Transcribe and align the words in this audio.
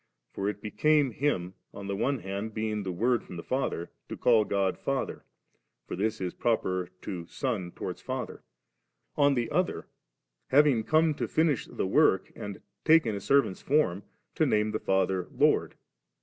For 0.33 0.49
it 0.49 0.63
became 0.63 1.11
Him, 1.11 1.53
on 1.75 1.85
the 1.85 1.95
one 1.95 2.21
hand 2.21 2.55
being 2.55 2.81
the 2.81 2.91
Word 2.91 3.23
from 3.23 3.37
the 3.37 3.43
Father, 3.43 3.91
to 4.09 4.17
call 4.17 4.45
God 4.45 4.79
Father: 4.79 5.25
for 5.85 5.95
this 5.95 6.19
is 6.19 6.33
proper 6.33 6.89
to 7.03 7.27
son 7.27 7.69
towards 7.73 8.01
father; 8.01 8.41
on 9.15 9.35
the 9.35 9.51
other, 9.51 9.85
having 10.47 10.83
come 10.83 11.13
to 11.13 11.27
finish 11.27 11.67
the 11.67 11.85
work, 11.85 12.31
and 12.35 12.63
taken 12.83 13.13
a 13.13 13.19
servants 13.19 13.61
form, 13.61 14.01
to 14.33 14.47
name 14.47 14.71
the 14.71 14.79
Father 14.79 15.27
Lord. 15.31 15.75